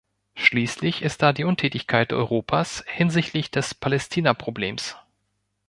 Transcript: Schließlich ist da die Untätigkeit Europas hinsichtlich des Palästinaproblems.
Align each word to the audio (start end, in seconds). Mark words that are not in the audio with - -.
Schließlich 0.35 1.03
ist 1.03 1.21
da 1.21 1.31
die 1.31 1.43
Untätigkeit 1.43 2.11
Europas 2.11 2.83
hinsichtlich 2.87 3.51
des 3.51 3.75
Palästinaproblems. 3.75 4.95